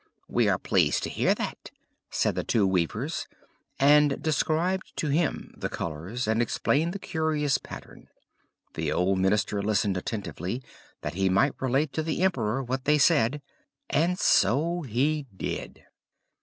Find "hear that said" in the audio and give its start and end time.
1.11-2.33